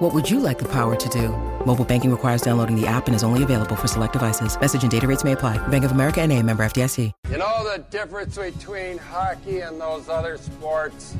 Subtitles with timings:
[0.00, 1.28] What would you like the power to do?
[1.66, 4.58] Mobile banking requires downloading the app and is only available for select devices.
[4.58, 5.58] Message and data rates may apply.
[5.68, 7.12] Bank of America and a member FDIC.
[7.28, 11.16] You know the difference between hockey and those other sports?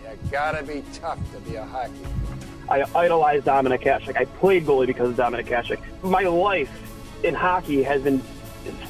[0.00, 2.06] You gotta be tough to be a hockey.
[2.68, 4.16] I idolize Dominik Hasek.
[4.16, 5.80] I played goalie because of Dominik Hasek.
[6.04, 6.70] My life
[7.24, 8.22] in hockey has been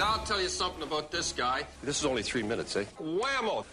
[0.00, 1.66] Now I'll tell you something about this guy.
[1.82, 2.86] This is only three minutes, eh?
[2.98, 3.66] Whammo!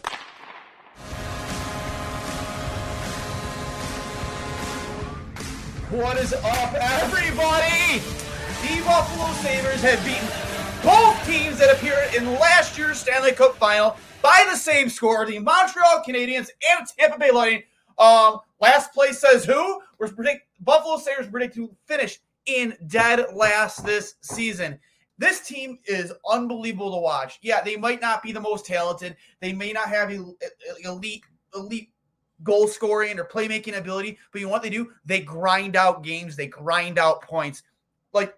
[5.90, 8.02] What is up, everybody?
[8.62, 10.28] The Buffalo Sabres have beaten
[10.84, 15.40] both teams that appeared in last year's Stanley Cup final by the same score the
[15.40, 17.64] Montreal Canadiens and Tampa Bay Lightning.
[17.98, 19.80] Um, last place says who?
[19.98, 24.78] We're predict Buffalo Sabres predict to finish in dead last this season.
[25.18, 27.40] This team is unbelievable to watch.
[27.42, 29.16] Yeah, they might not be the most talented.
[29.42, 31.24] They may not have elite
[31.56, 31.90] elite
[32.44, 34.92] goal scoring or playmaking ability, but you know what they do?
[35.06, 37.64] They grind out games, they grind out points.
[38.14, 38.36] Like,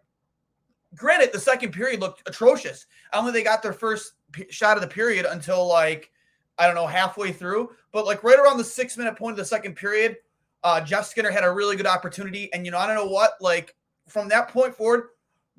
[0.96, 2.86] granted, the second period looked atrocious.
[3.14, 6.12] Think they got their first p- shot of the period until like,
[6.58, 7.72] I don't know, halfway through.
[7.92, 10.18] But like right around the six minute point of the second period,
[10.64, 12.52] uh, Jeff Skinner had a really good opportunity.
[12.54, 13.76] And you know, I don't know what, like
[14.08, 15.10] from that point forward,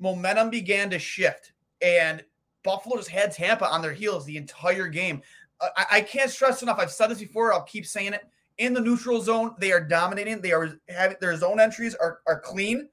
[0.01, 1.53] momentum began to shift.
[1.81, 2.23] And
[2.63, 5.21] Buffalo just had Tampa on their heels the entire game.
[5.61, 6.79] Uh, I, I can't stress enough.
[6.79, 7.53] I've said this before.
[7.53, 8.27] I'll keep saying it.
[8.57, 10.41] In the neutral zone, they are dominating.
[10.41, 12.89] They are having their zone entries are, are clean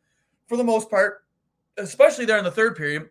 [0.47, 1.25] for the most part,
[1.77, 3.11] especially there in the third period.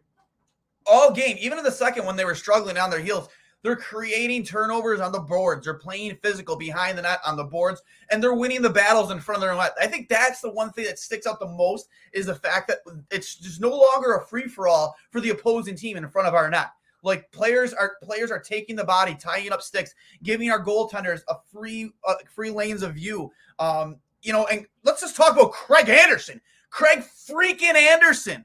[0.85, 3.27] All game, even in the second when they were struggling on their heels,
[3.63, 5.65] they're creating turnovers on the boards.
[5.65, 7.81] They're playing physical behind the net on the boards,
[8.11, 9.73] and they're winning the battles in front of their net.
[9.81, 12.79] I think that's the one thing that sticks out the most is the fact that
[13.11, 16.33] it's just no longer a free for all for the opposing team in front of
[16.33, 16.67] our net.
[17.03, 19.93] Like players are players are taking the body, tying up sticks,
[20.23, 23.31] giving our goaltenders a free uh, free lanes of view.
[23.59, 26.41] Um, you know, and let's just talk about Craig Anderson.
[26.69, 28.43] Craig freaking Anderson.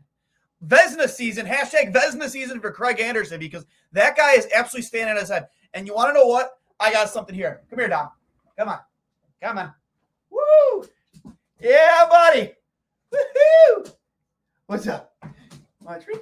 [0.67, 5.21] Vezina season, hashtag Vezina season for Craig Anderson because that guy is absolutely standing on
[5.21, 5.49] his head.
[5.75, 6.59] And you want to know what?
[6.79, 7.63] I got something here.
[7.71, 8.11] Come here, Dom.
[8.59, 8.79] Come on.
[9.43, 9.73] Come on.
[10.31, 10.89] Woo!
[11.61, 12.53] Yeah, buddy.
[13.13, 13.93] Woohoo!
[14.67, 15.15] What's up?
[15.81, 16.21] Want a treat?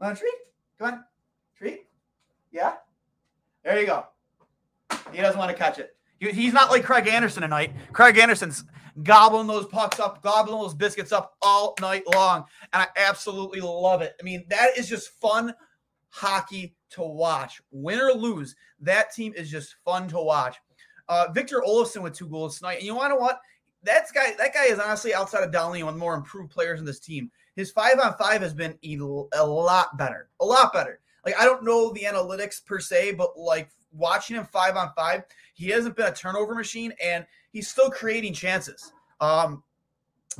[0.00, 0.34] Want a treat?
[0.78, 1.04] Come on.
[1.56, 1.86] Treat?
[2.50, 2.74] Yeah?
[3.64, 4.06] There you go.
[5.12, 5.96] He doesn't want to catch it.
[6.22, 7.74] He, he's not like Craig Anderson tonight.
[7.92, 8.64] Craig Anderson's
[9.02, 12.44] gobbling those pucks up, gobbling those biscuits up all night long.
[12.72, 14.14] And I absolutely love it.
[14.20, 15.52] I mean, that is just fun
[16.10, 17.60] hockey to watch.
[17.72, 20.56] Win or lose, that team is just fun to watch.
[21.08, 22.78] Uh, Victor Olofsson with two goals tonight.
[22.78, 23.40] And you want to know what?
[23.82, 24.34] That's guy.
[24.38, 27.00] That guy is honestly outside of Donnelly one of the more improved players in this
[27.00, 27.32] team.
[27.56, 31.64] His five on five has been a lot better, a lot better like I don't
[31.64, 36.06] know the analytics per se, but like watching him five on five, he hasn't been
[36.06, 38.92] a turnover machine and he's still creating chances.
[39.20, 39.62] Um,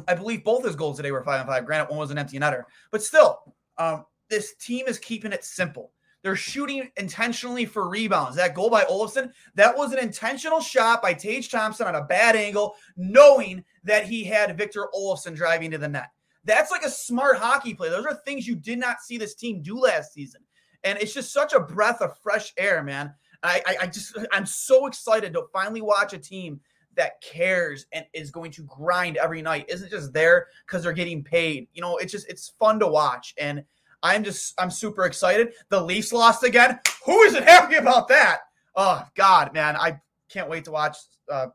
[0.09, 1.67] I believe both his goals today were five on five.
[1.67, 5.93] Granted, one was an empty netter, but still, um, this team is keeping it simple.
[6.23, 8.37] They're shooting intentionally for rebounds.
[8.37, 12.37] That goal by Olofsson, that was an intentional shot by Tage Thompson on a bad
[12.37, 16.11] angle, knowing that he had Victor Olofsson driving to the net.
[16.45, 17.89] That's like a smart hockey play.
[17.89, 20.43] Those are things you did not see this team do last season
[20.85, 23.15] and it's just such a breath of fresh air, man.
[23.43, 26.61] I, I, just I'm so excited to finally watch a team
[26.95, 29.67] that cares and is going to grind every night.
[29.69, 31.69] Isn't just there because they're getting paid.
[31.73, 33.65] You know, it's just it's fun to watch, and
[34.03, 35.55] I'm just I'm super excited.
[35.71, 36.79] The Leafs lost again.
[37.05, 38.41] Who isn't happy about that?
[38.77, 40.97] Oh God, man, I can't wait to watch
[41.31, 41.49] uh,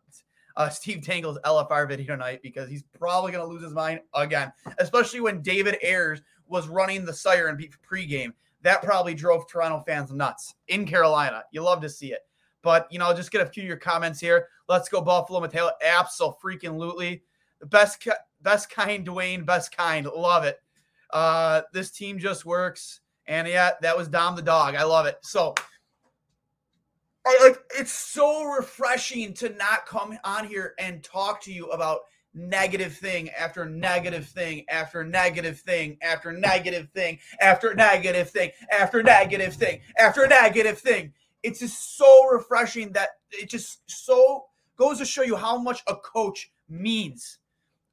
[0.56, 4.51] uh, Steve Dangle's LFR video tonight because he's probably going to lose his mind again,
[4.79, 7.57] especially when David Ayres was running the siren
[7.89, 8.33] pregame
[8.67, 11.43] that probably drove Toronto fans nuts in Carolina.
[11.53, 12.19] You love to see it.
[12.63, 14.49] But, you know, just get a few of your comments here.
[14.67, 15.71] Let's go Buffalo Mateo.
[15.81, 16.37] Absolutely.
[16.43, 17.21] Freaking lootly.
[17.61, 18.05] The best
[18.41, 20.05] best kind Duane, best kind.
[20.05, 20.57] Love it.
[21.11, 22.99] Uh, this team just works.
[23.25, 24.75] And yeah, that was Dom the dog.
[24.75, 25.17] I love it.
[25.21, 25.55] So
[27.25, 32.01] I, like it's so refreshing to not come on here and talk to you about
[32.37, 39.03] negative thing after negative thing after negative thing after negative thing after negative thing after
[39.03, 41.11] negative thing after negative thing.
[41.43, 44.45] It's just so refreshing that it just so
[44.77, 47.39] goes to show you how much a coach means.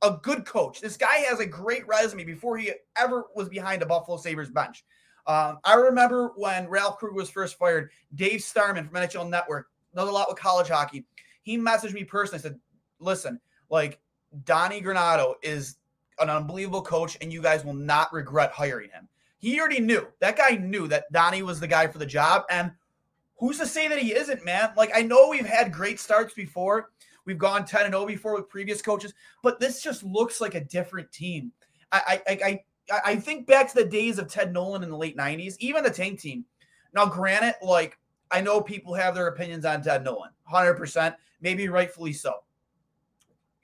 [0.02, 0.82] A good coach.
[0.82, 4.84] This guy has a great resume before he ever was behind a Buffalo Sabres bench.
[5.26, 10.10] Um, I remember when Ralph Krueger was first fired, Dave Starman from NHL Network, knows
[10.10, 11.06] a lot with college hockey.
[11.42, 12.58] He messaged me personally, said,
[13.00, 13.98] Listen, like
[14.44, 15.76] Donnie Granato is
[16.18, 19.08] an unbelievable coach, and you guys will not regret hiring him.
[19.38, 20.06] He already knew.
[20.20, 22.44] That guy knew that Donnie was the guy for the job.
[22.50, 22.72] And
[23.38, 24.72] who's to say that he isn't, man?
[24.76, 26.90] Like, I know we've had great starts before.
[27.26, 30.64] We've gone 10 and 0 before with previous coaches, but this just looks like a
[30.64, 31.52] different team.
[31.90, 32.32] I I
[32.90, 35.84] I I think back to the days of Ted Nolan in the late 90s, even
[35.84, 36.44] the tank team.
[36.92, 37.98] Now, granted, like
[38.30, 42.43] I know people have their opinions on Ted Nolan, 100%, maybe rightfully so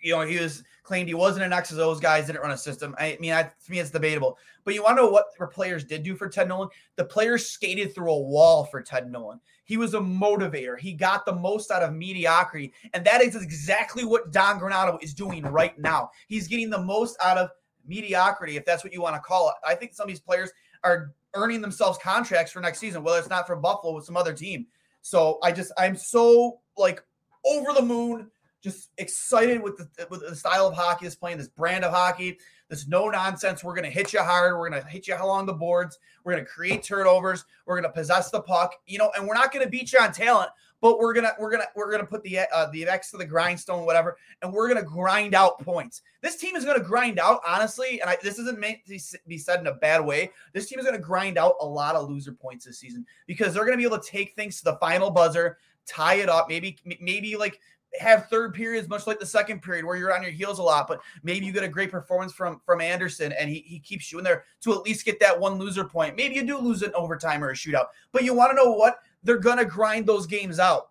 [0.01, 2.95] you know, he was claimed he wasn't an X's O's guys didn't run a system.
[2.99, 4.39] I mean, I, to me, it's debatable.
[4.65, 6.69] But you want to know what the players did do for Ted Nolan?
[6.97, 9.41] The players skated through a wall for Ted Nolan.
[9.65, 10.79] He was a motivator.
[10.79, 15.15] He got the most out of mediocrity, and that is exactly what Don Granato is
[15.15, 16.11] doing right now.
[16.27, 17.51] He's getting the most out of
[17.87, 19.55] mediocrity, if that's what you want to call it.
[19.65, 20.51] I think some of these players
[20.83, 24.33] are earning themselves contracts for next season, whether it's not for Buffalo with some other
[24.33, 24.67] team.
[25.03, 27.03] So I just I'm so like
[27.45, 28.31] over the moon
[28.63, 32.39] just excited with the with the style of hockey that's playing, this brand of hockey.
[32.69, 33.65] This no nonsense.
[33.65, 34.57] We're going to hit you hard.
[34.57, 35.99] We're going to hit you along the boards.
[36.23, 37.45] We're going to create turnovers.
[37.67, 38.75] We're going to possess the puck.
[38.87, 41.51] You know, and we're not going to beat you on talent, but we're gonna we're
[41.51, 44.83] gonna we're gonna put the uh, the X to the grindstone, whatever, and we're gonna
[44.83, 46.03] grind out points.
[46.23, 49.61] This team is gonna grind out, honestly, and I, this isn't meant to be said
[49.61, 50.31] in a bad way.
[50.55, 53.65] This team is gonna grind out a lot of loser points this season because they're
[53.65, 57.37] gonna be able to take things to the final buzzer, tie it up, maybe maybe
[57.37, 57.61] like
[57.99, 60.87] have third periods much like the second period where you're on your heels a lot
[60.87, 64.19] but maybe you get a great performance from from anderson and he, he keeps you
[64.19, 66.17] in there to at least get that one loser point.
[66.17, 68.99] Maybe you do lose an overtime or a shootout but you want to know what?
[69.23, 70.91] They're gonna grind those games out.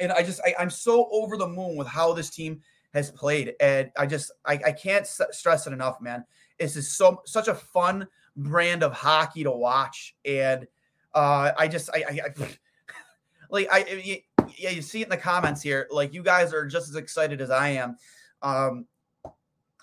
[0.00, 2.60] And i just I, i'm so over the moon with how this team
[2.94, 6.24] has played and i just i, I can't stress it enough man.
[6.60, 8.06] It's just so such a fun
[8.36, 10.66] brand of hockey to watch and
[11.14, 12.48] uh i just i, I, I
[13.50, 14.22] like I,
[14.56, 15.88] yeah, you see it in the comments here.
[15.90, 17.96] Like you guys are just as excited as I am.
[18.42, 18.86] Um,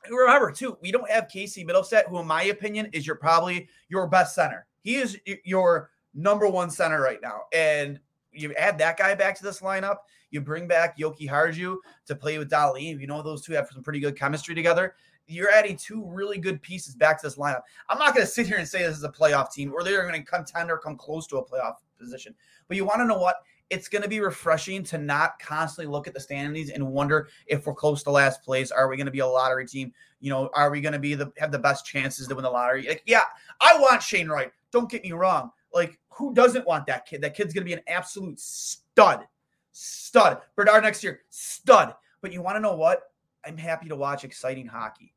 [0.10, 4.08] remember too, we don't have Casey Mittelstadt, who in my opinion is your probably your
[4.08, 4.66] best center.
[4.82, 8.00] He is your number one center right now, and
[8.32, 9.98] you add that guy back to this lineup.
[10.32, 11.78] You bring back Jokiharju
[12.08, 13.00] to play with Dali.
[13.00, 14.96] You know those two have some pretty good chemistry together.
[15.28, 17.62] You're adding two really good pieces back to this lineup.
[17.90, 20.08] I'm not going to sit here and say this is a playoff team or they're
[20.08, 22.36] going to contend or come close to a playoff position.
[22.68, 23.38] But you want to know what?
[23.70, 27.66] It's going to be refreshing to not constantly look at the standings and wonder if
[27.66, 28.72] we're close to last place.
[28.72, 29.92] Are we going to be a lottery team?
[30.20, 32.50] You know, are we going to be the have the best chances to win the
[32.50, 32.88] lottery?
[32.88, 33.24] Like, yeah,
[33.60, 34.52] I want Shane Wright.
[34.72, 35.52] Don't get me wrong.
[35.74, 37.22] Like, who doesn't want that kid?
[37.22, 39.26] That kid's going to be an absolute stud,
[39.72, 40.40] stud.
[40.56, 41.96] Bedard next year, stud.
[42.22, 43.12] But you want to know what?
[43.46, 45.14] I'm happy to watch exciting hockey.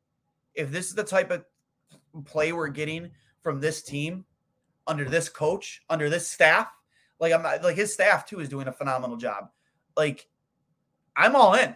[0.54, 1.44] If this is the type of
[2.24, 3.10] play we're getting
[3.42, 4.24] from this team
[4.86, 6.68] under this coach, under this staff,
[7.20, 9.50] like I'm not like his staff too is doing a phenomenal job.
[9.96, 10.28] Like
[11.16, 11.74] I'm all in.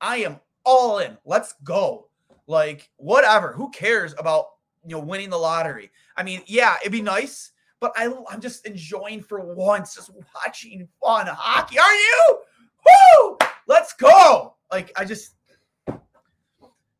[0.00, 1.16] I am all in.
[1.24, 2.08] Let's go.
[2.46, 3.52] Like whatever.
[3.52, 4.46] Who cares about
[4.84, 5.90] you know winning the lottery?
[6.16, 10.88] I mean, yeah, it'd be nice, but I I'm just enjoying for once just watching
[11.02, 11.78] fun hockey.
[11.78, 12.38] Are you?
[12.86, 13.38] Woo!
[13.66, 14.56] Let's go.
[14.72, 15.34] Like I just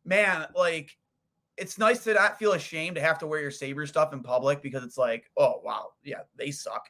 [0.04, 0.96] man, like
[1.56, 4.62] it's nice to not feel ashamed to have to wear your Saber stuff in public
[4.62, 6.88] because it's like, oh wow, yeah, they suck.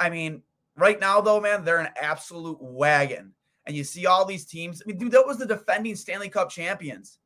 [0.00, 0.42] I mean,
[0.76, 3.32] right now, though, man, they're an absolute wagon.
[3.66, 4.82] And you see all these teams.
[4.82, 7.18] I mean, dude, that was the defending Stanley Cup champions.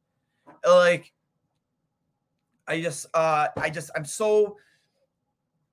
[0.66, 1.12] Like,
[2.66, 4.56] I just, uh, I just, I'm so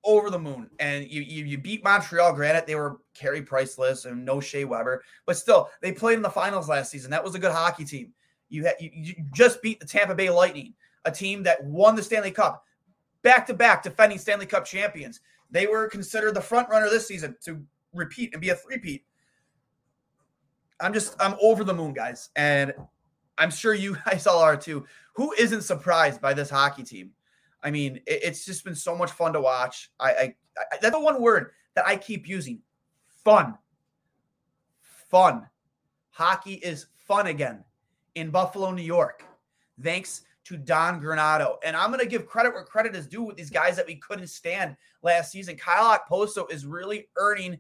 [0.04, 0.70] over the moon.
[0.80, 2.34] And you, you, you beat Montreal.
[2.34, 6.30] Granted, they were Carey Priceless and no Shea Weber, but still, they played in the
[6.30, 7.12] finals last season.
[7.12, 8.14] That was a good hockey team.
[8.50, 10.74] You had, you, you just beat the Tampa Bay Lightning,
[11.06, 12.66] a team that won the Stanley Cup,
[13.24, 15.22] back to back defending Stanley Cup champions.
[15.52, 17.62] They were considered the front runner this season to
[17.94, 19.06] repeat and be a three-peat.
[20.80, 22.74] I'm just I'm over the moon, guys, and
[23.38, 24.86] I'm sure you guys all are too.
[25.14, 27.12] Who isn't surprised by this hockey team?
[27.64, 29.92] I mean, it, it's just been so much fun to watch.
[30.00, 32.60] I, I, I that's the one word that I keep using:
[33.24, 33.58] fun.
[35.10, 35.48] Fun.
[36.12, 37.64] Hockey is fun again
[38.16, 39.24] in Buffalo, New York.
[39.82, 41.56] Thanks to Don Granato.
[41.64, 43.96] And I'm going to give credit where credit is due with these guys that we
[43.96, 45.56] couldn't stand last season.
[45.56, 47.60] Kyle Okposo is really earning,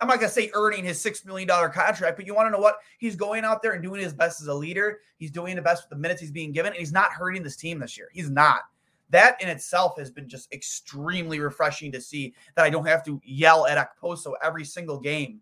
[0.00, 2.58] I'm not gonna say earning his six million dollar contract, but you want to know
[2.58, 2.78] what?
[2.98, 5.00] He's going out there and doing his best as a leader.
[5.16, 7.56] He's doing the best with the minutes he's being given, and he's not hurting this
[7.56, 8.08] team this year.
[8.12, 8.62] He's not.
[9.10, 13.20] That in itself has been just extremely refreshing to see that I don't have to
[13.24, 15.40] yell at Okposo every single game.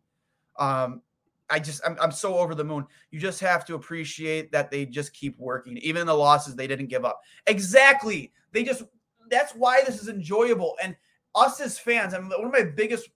[0.59, 1.01] Um,
[1.51, 2.87] I just I'm, I'm so over the moon.
[3.11, 6.87] You just have to appreciate that they just keep working, even the losses they didn't
[6.87, 7.21] give up.
[7.47, 8.33] Exactly.
[8.53, 8.85] They just
[9.31, 10.77] that's why this is enjoyable.
[10.83, 10.97] And
[11.35, 13.09] us as fans, and one of my biggest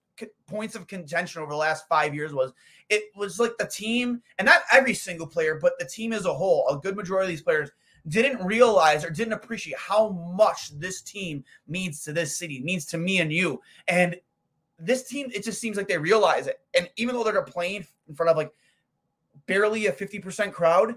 [0.47, 2.52] points of contention over the last five years was
[2.88, 6.33] it was like the team, and not every single player, but the team as a
[6.33, 7.71] whole, a good majority of these players
[8.09, 12.99] didn't realize or didn't appreciate how much this team means to this city, means to
[12.99, 13.61] me and you.
[13.88, 14.16] And
[14.78, 16.61] this team, it just seems like they realize it.
[16.76, 18.52] And even though they're playing in front of like
[19.47, 20.95] barely a 50% crowd,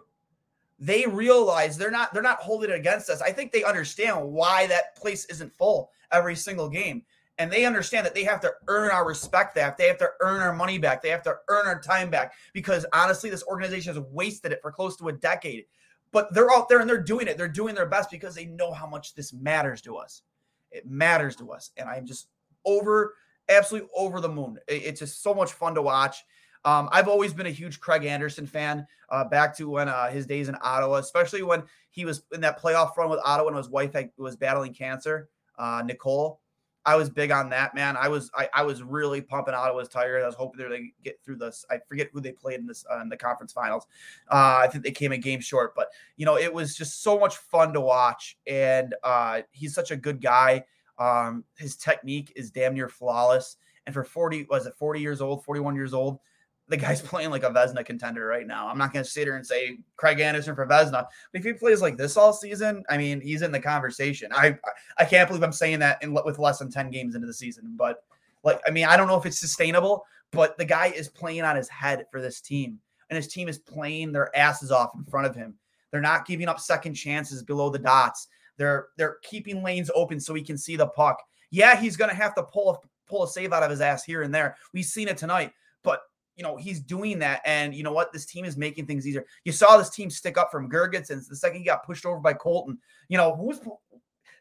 [0.79, 3.21] they realize they're not they're not holding it against us.
[3.21, 7.03] I think they understand why that place isn't full every single game.
[7.37, 9.77] And they understand that they have to earn our respect back.
[9.77, 11.01] They have to earn our money back.
[11.01, 14.73] They have to earn our time back because honestly, this organization has wasted it for
[14.73, 15.65] close to a decade.
[16.11, 17.37] But they're out there and they're doing it.
[17.37, 20.23] They're doing their best because they know how much this matters to us.
[20.71, 21.71] It matters to us.
[21.77, 22.27] And I'm just
[22.65, 23.13] over,
[23.49, 24.57] absolutely over the moon.
[24.67, 26.23] It's just so much fun to watch.
[26.65, 30.25] Um, I've always been a huge Craig Anderson fan, uh, back to when uh, his
[30.25, 33.69] days in Ottawa, especially when he was in that playoff run with Ottawa and his
[33.69, 36.41] wife had, was battling cancer, uh, Nicole.
[36.85, 37.97] I was big on that, man.
[37.97, 40.23] I was I, I was really pumping Ottawa's tires.
[40.23, 41.65] I was hoping to get through this.
[41.69, 43.85] I forget who they played in this uh, in the conference finals.
[44.31, 47.19] Uh, I think they came a game short, but you know it was just so
[47.19, 48.37] much fun to watch.
[48.47, 50.63] And uh, he's such a good guy.
[50.99, 53.57] Um, his technique is damn near flawless.
[53.85, 56.19] And for 40, was it 40 years old, 41 years old,
[56.67, 58.67] the guy's playing like a Vezina contender right now.
[58.67, 61.53] I'm not going to sit here and say Craig Anderson for Vezina, but if he
[61.53, 64.31] plays like this all season, I mean, he's in the conversation.
[64.33, 64.57] I
[64.97, 67.73] I can't believe I'm saying that in, with less than 10 games into the season,
[67.75, 68.03] but
[68.43, 71.55] like, I mean, I don't know if it's sustainable, but the guy is playing on
[71.55, 72.79] his head for this team,
[73.09, 75.55] and his team is playing their asses off in front of him.
[75.91, 78.27] They're not giving up second chances below the dots.
[78.59, 81.19] They're they're keeping lanes open so he can see the puck.
[81.49, 82.77] Yeah, he's to have to pull a,
[83.09, 84.55] pull a save out of his ass here and there.
[84.73, 85.51] We've seen it tonight,
[85.81, 86.01] but
[86.35, 87.41] you know, he's doing that.
[87.45, 88.13] And you know what?
[88.13, 89.25] This team is making things easier.
[89.45, 92.33] You saw this team stick up from Girgensons the second he got pushed over by
[92.33, 92.77] Colton.
[93.07, 93.59] You know, who's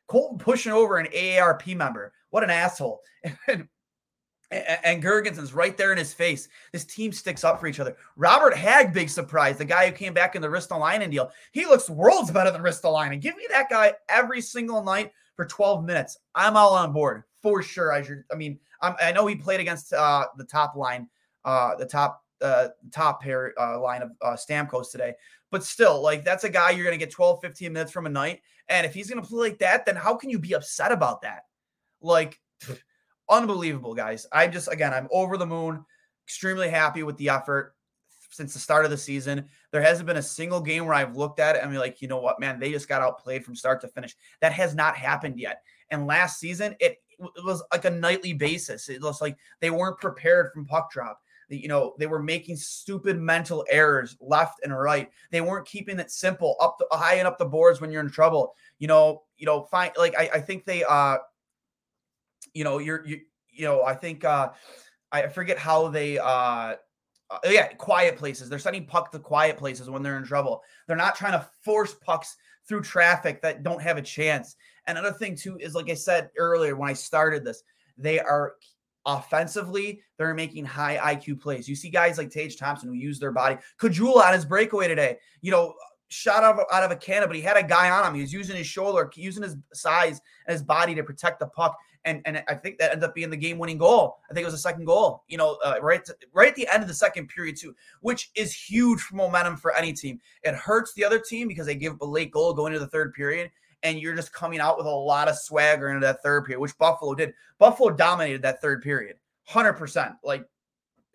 [0.08, 2.12] Colton pushing over an AARP member?
[2.30, 3.00] What an asshole.
[3.48, 3.68] And,
[4.50, 6.48] and Girgensons right there in his face.
[6.72, 7.96] This team sticks up for each other.
[8.16, 9.58] Robert Hagg, big surprise.
[9.58, 11.30] The guy who came back in the Ristolainen deal.
[11.52, 13.20] He looks worlds better than Ristolainen.
[13.20, 16.18] Give me that guy every single night for 12 minutes.
[16.34, 17.92] I'm all on board for sure.
[17.92, 18.24] I should.
[18.32, 21.08] I mean, I'm, i know he played against uh, the top line
[21.44, 25.14] uh, the top uh, top pair uh, line of uh, Stamkos today.
[25.50, 28.10] But still, like that's a guy you're going to get 12, 15 minutes from a
[28.10, 28.42] night.
[28.68, 31.22] And if he's going to play like that, then how can you be upset about
[31.22, 31.44] that?
[32.02, 32.38] Like,
[33.30, 34.26] unbelievable, guys.
[34.32, 35.84] I just, again, I'm over the moon,
[36.26, 37.74] extremely happy with the effort
[38.30, 39.46] since the start of the season.
[39.72, 42.08] There hasn't been a single game where I've looked at it and be like, you
[42.08, 44.14] know what, man, they just got outplayed from start to finish.
[44.40, 45.62] That has not happened yet.
[45.90, 48.88] And last season, it, it was like a nightly basis.
[48.88, 53.18] It was like they weren't prepared from puck drop you know they were making stupid
[53.18, 57.38] mental errors left and right they weren't keeping it simple up the, high and up
[57.38, 60.64] the boards when you're in trouble you know you know fine like i, I think
[60.64, 61.16] they uh
[62.58, 63.20] you know you're you,
[63.52, 64.50] you know i think uh
[65.12, 66.74] i forget how they uh
[67.30, 68.48] uh, yeah, quiet places.
[68.48, 70.62] They're sending puck to quiet places when they're in trouble.
[70.86, 72.36] They're not trying to force pucks
[72.66, 74.56] through traffic that don't have a chance.
[74.86, 77.62] And another thing too is like I said earlier when I started this,
[77.98, 78.54] they are
[79.04, 81.68] offensively, they're making high IQ plays.
[81.68, 83.58] You see guys like Tage Thompson who use their body.
[83.80, 85.74] Caggiula on his breakaway today, you know,
[86.08, 88.14] shot out of, out of a cannon, but he had a guy on him.
[88.14, 91.76] He was using his shoulder, using his size and his body to protect the puck.
[92.08, 94.16] And, and I think that ended up being the game winning goal.
[94.30, 96.66] I think it was a second goal, you know, uh, right, to, right at the
[96.72, 100.18] end of the second period, too, which is huge for momentum for any team.
[100.42, 102.90] It hurts the other team because they give up a late goal going into the
[102.90, 103.50] third period
[103.82, 106.76] and you're just coming out with a lot of swagger into that third period, which
[106.78, 107.34] Buffalo did.
[107.58, 109.16] Buffalo dominated that third period,
[109.50, 110.16] 100%.
[110.24, 110.44] Like,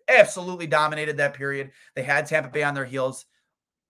[0.08, 1.70] absolutely dominated that period.
[1.94, 3.26] They had Tampa Bay on their heels.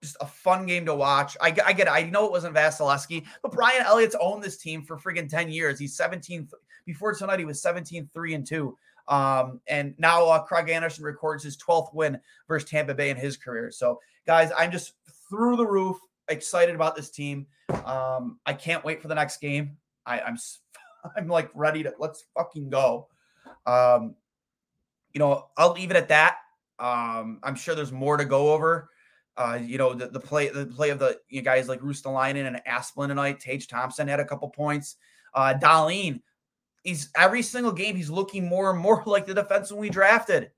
[0.05, 1.35] Just a fun game to watch.
[1.41, 1.91] I, I get it.
[1.91, 5.79] I know it wasn't Vasilevskiy, but Brian Elliott's owned this team for freaking 10 years.
[5.79, 6.47] He's 17.
[6.85, 8.77] Before tonight, he was 17, 3 and 2.
[9.09, 13.39] Um, and now uh, Craig Anderson records his 12th win versus Tampa Bay in his
[13.39, 13.71] career.
[13.71, 14.93] So, guys, I'm just
[15.31, 15.97] through the roof
[16.29, 17.47] excited about this team.
[17.87, 19.79] Um, I can't wait for the next game.
[20.05, 20.37] I, I'm
[21.17, 23.09] I'm like ready to let's fucking go.
[23.65, 24.17] Um,
[25.15, 26.37] you know, I'll leave it at that.
[26.79, 28.91] Um, I'm sure there's more to go over.
[29.37, 32.47] Uh, you know, the, the play the play of the you know, guys like Ruotsalainen
[32.47, 33.41] and Asplund tonight.
[33.41, 34.97] Tage Thompson had a couple points.
[35.35, 36.21] Uh, Dahlin,
[36.85, 40.51] he's every single game he's looking more and more like the defenseman we drafted.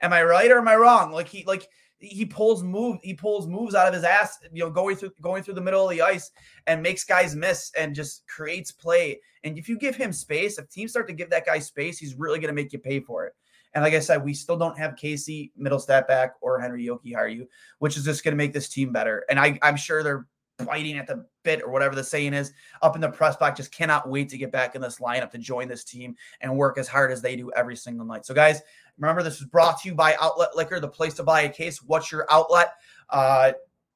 [0.00, 1.12] Am I right or am I wrong?
[1.12, 4.70] Like he like he pulls move he pulls moves out of his ass, you know,
[4.70, 6.30] going through going through the middle of the ice
[6.66, 9.20] and makes guys miss and just creates play.
[9.44, 12.14] And if you give him space, if teams start to give that guy space, he's
[12.14, 13.34] really going to make you pay for it.
[13.74, 17.46] And like I said, we still don't have Casey Mittelstadt back or Henry Jokiharju,
[17.78, 19.24] which is just going to make this team better.
[19.30, 20.26] And I, I'm sure they're
[20.64, 22.52] biting at the bit or whatever the saying is
[22.82, 23.56] up in the press box.
[23.56, 26.78] Just cannot wait to get back in this lineup to join this team and work
[26.78, 28.26] as hard as they do every single night.
[28.26, 28.60] So, guys,
[28.98, 31.82] remember this was brought to you by Outlet Liquor, the place to buy a case.
[31.82, 32.74] What's your outlet?
[33.10, 33.52] Uh,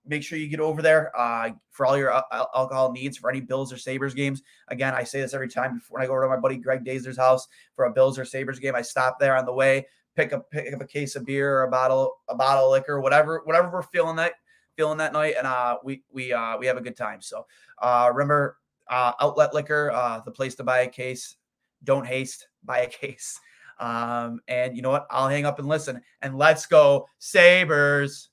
[0.06, 3.40] make sure you get over there uh, for all your al- alcohol needs for any
[3.40, 4.42] Bills or Sabres games.
[4.68, 7.16] Again, I say this every time before I go over to my buddy Greg Dazer's
[7.16, 8.74] house for a Bills or Sabres game.
[8.74, 11.64] I stop there on the way, pick up pick up a case of beer or
[11.64, 14.34] a bottle a bottle of liquor, whatever whatever we're feeling that
[14.76, 17.20] feeling that night, and uh, we we uh, we have a good time.
[17.20, 17.46] So
[17.80, 18.58] uh, remember,
[18.88, 21.36] uh, Outlet Liquor, uh, the place to buy a case.
[21.84, 23.38] Don't haste, buy a case.
[23.78, 25.06] Um, and you know what?
[25.10, 26.00] I'll hang up and listen.
[26.22, 28.30] And let's go Sabres.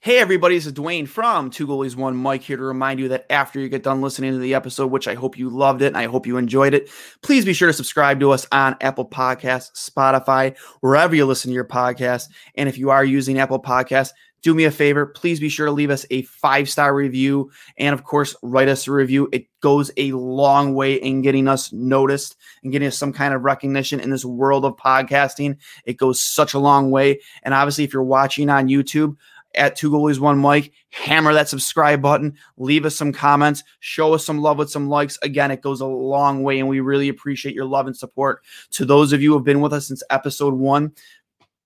[0.00, 3.24] Hey, everybody, this is Duane from Two Goalies One Mic here to remind you that
[3.30, 5.96] after you get done listening to the episode, which I hope you loved it and
[5.96, 6.90] I hope you enjoyed it,
[7.22, 11.54] please be sure to subscribe to us on Apple Podcasts, Spotify, wherever you listen to
[11.54, 12.28] your podcast.
[12.54, 14.10] And if you are using Apple Podcasts,
[14.44, 17.94] do me a favor, please be sure to leave us a five star review and,
[17.94, 19.26] of course, write us a review.
[19.32, 23.42] It goes a long way in getting us noticed and getting us some kind of
[23.42, 25.56] recognition in this world of podcasting.
[25.86, 27.22] It goes such a long way.
[27.42, 29.16] And obviously, if you're watching on YouTube,
[29.56, 30.72] at Two Goalies One Mic.
[30.90, 32.36] Hammer that subscribe button.
[32.56, 33.62] Leave us some comments.
[33.80, 35.18] Show us some love with some likes.
[35.22, 38.42] Again, it goes a long way, and we really appreciate your love and support.
[38.72, 40.92] To those of you who have been with us since episode one,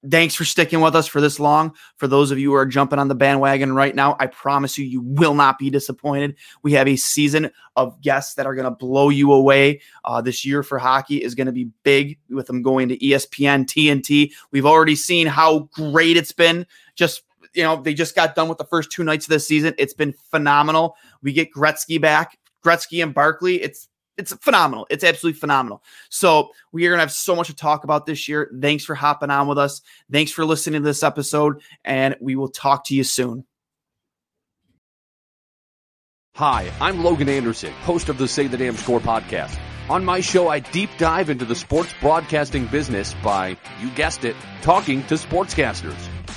[0.09, 1.75] thanks for sticking with us for this long.
[1.97, 4.85] For those of you who are jumping on the bandwagon right now, I promise you,
[4.85, 6.37] you will not be disappointed.
[6.63, 9.81] We have a season of guests that are going to blow you away.
[10.05, 13.67] Uh, this year for hockey is going to be big with them going to ESPN,
[13.67, 14.33] TNT.
[14.53, 17.23] We've already seen how great it's been just
[17.55, 19.75] you know, they just got done with the first two nights of this season.
[19.79, 20.97] It's been phenomenal.
[21.23, 23.63] We get Gretzky back, Gretzky and Barkley.
[23.63, 24.87] It's it's phenomenal.
[24.91, 25.83] It's absolutely phenomenal.
[26.11, 28.51] So we are gonna have so much to talk about this year.
[28.61, 29.81] Thanks for hopping on with us.
[30.11, 33.45] Thanks for listening to this episode, and we will talk to you soon.
[36.35, 39.59] Hi, I'm Logan Anderson, host of the Say the Damn Score podcast.
[39.89, 44.37] On my show, I deep dive into the sports broadcasting business by, you guessed it,
[44.63, 46.18] talking to sportscasters.